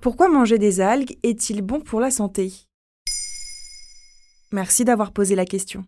[0.00, 2.52] Pourquoi manger des algues est-il bon pour la santé?
[4.50, 5.84] Merci d'avoir posé la question.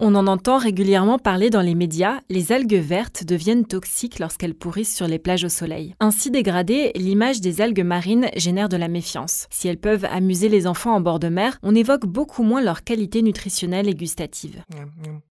[0.00, 4.94] On en entend régulièrement parler dans les médias, les algues vertes deviennent toxiques lorsqu'elles pourrissent
[4.94, 5.94] sur les plages au soleil.
[5.98, 9.46] Ainsi dégradées, l'image des algues marines génère de la méfiance.
[9.48, 12.84] Si elles peuvent amuser les enfants en bord de mer, on évoque beaucoup moins leur
[12.84, 14.62] qualité nutritionnelle et gustative.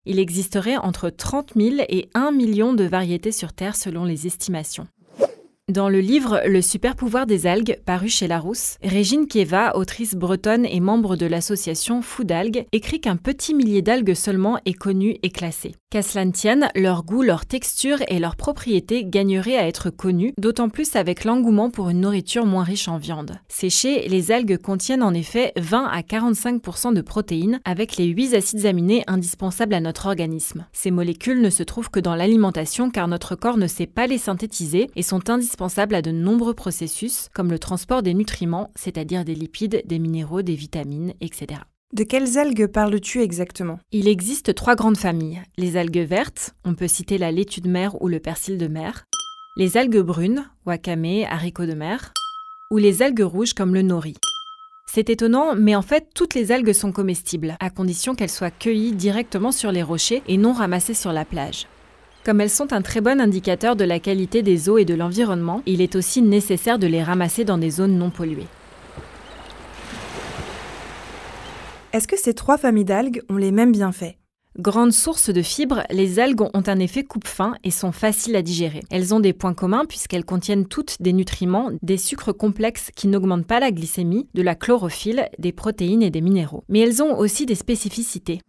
[0.06, 4.88] Il existerait entre 30 000 et 1 million de variétés sur Terre selon les estimations.
[5.70, 10.66] Dans le livre Le super pouvoir des algues, paru chez Larousse, Régine Kieva, autrice bretonne
[10.66, 15.30] et membre de l'association Food Algues, écrit qu'un petit millier d'algues seulement est connu et
[15.30, 15.76] classé.
[15.92, 20.36] Qu'à cela ne tienne, leur goût, leur texture et leurs propriétés gagneraient à être connus,
[20.38, 23.40] d'autant plus avec l'engouement pour une nourriture moins riche en viande.
[23.48, 28.68] Séchées, les algues contiennent en effet 20 à 45% de protéines, avec les 8 acides
[28.68, 30.68] aminés indispensables à notre organisme.
[30.74, 34.20] Ces molécules ne se trouvent que dans l'alimentation car notre corps ne sait pas les
[34.20, 39.34] synthétiser et sont indispensables à de nombreux processus comme le transport des nutriments, c'est-à-dire des
[39.34, 41.62] lipides, des minéraux, des vitamines, etc.
[41.92, 43.80] De quelles algues parles-tu exactement?
[43.92, 45.42] Il existe trois grandes familles.
[45.58, 49.08] Les algues vertes, on peut citer la laitue de mer ou le persil de mer.
[49.58, 52.14] Les algues brunes, wakame, haricots de mer.
[52.70, 54.14] Ou les algues rouges comme le nori.
[54.86, 58.94] C'est étonnant, mais en fait, toutes les algues sont comestibles, à condition qu'elles soient cueillies
[58.94, 61.66] directement sur les rochers et non ramassées sur la plage.
[62.24, 65.64] Comme elles sont un très bon indicateur de la qualité des eaux et de l'environnement,
[65.66, 68.48] il est aussi nécessaire de les ramasser dans des zones non polluées.
[71.92, 74.16] Est-ce que ces trois familles d'algues ont les mêmes bienfaits?
[74.60, 78.82] Grande source de fibres, les algues ont un effet coupe-faim et sont faciles à digérer.
[78.92, 83.48] Elles ont des points communs puisqu'elles contiennent toutes des nutriments, des sucres complexes qui n'augmentent
[83.48, 86.64] pas la glycémie, de la chlorophylle, des protéines et des minéraux.
[86.70, 88.40] Mais elles ont aussi des spécificités.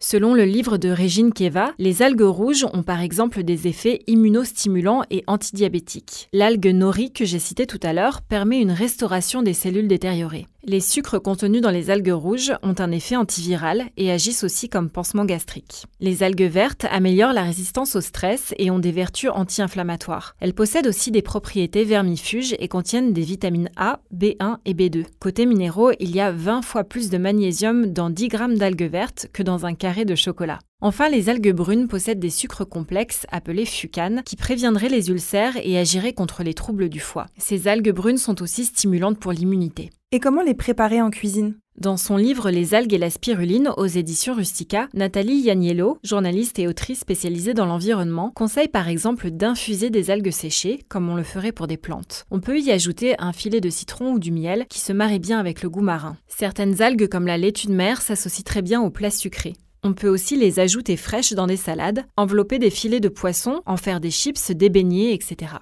[0.00, 5.02] Selon le livre de Régine Kieva, les algues rouges ont par exemple des effets immunostimulants
[5.10, 6.28] et antidiabétiques.
[6.32, 10.46] L'algue nori que j'ai citée tout à l'heure permet une restauration des cellules détériorées.
[10.66, 14.88] Les sucres contenus dans les algues rouges ont un effet antiviral et agissent aussi comme
[14.88, 15.84] pansement gastrique.
[16.00, 20.34] Les algues vertes améliorent la résistance au stress et ont des vertus anti-inflammatoires.
[20.40, 25.04] Elles possèdent aussi des propriétés vermifuges et contiennent des vitamines A, B1 et B2.
[25.20, 29.26] Côté minéraux, il y a 20 fois plus de magnésium dans 10 grammes d'algues vertes
[29.34, 30.60] que dans un carré de chocolat.
[30.80, 35.78] Enfin, les algues brunes possèdent des sucres complexes appelés fucanes qui préviendraient les ulcères et
[35.78, 37.26] agiraient contre les troubles du foie.
[37.38, 39.90] Ces algues brunes sont aussi stimulantes pour l'immunité.
[40.12, 41.56] Et comment les préparer en cuisine?
[41.76, 46.68] Dans son livre Les algues et la spiruline aux éditions Rustica, Nathalie Yaniello, journaliste et
[46.68, 51.50] autrice spécialisée dans l'environnement, conseille par exemple d'infuser des algues séchées, comme on le ferait
[51.50, 52.26] pour des plantes.
[52.30, 55.40] On peut y ajouter un filet de citron ou du miel qui se marie bien
[55.40, 56.16] avec le goût marin.
[56.28, 59.54] Certaines algues comme la laitue de mer s'associent très bien aux plats sucrés.
[59.86, 63.76] On peut aussi les ajouter fraîches dans des salades, envelopper des filets de poisson, en
[63.76, 65.52] faire des chips, des beignets, etc.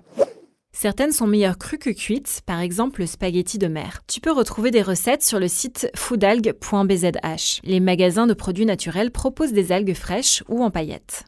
[0.71, 4.03] Certaines sont meilleures crues que cuites, par exemple le spaghetti de mer.
[4.07, 7.61] Tu peux retrouver des recettes sur le site foodalgue.bzh.
[7.65, 11.25] Les magasins de produits naturels proposent des algues fraîches ou en paillettes.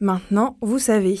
[0.00, 1.20] Maintenant, vous savez.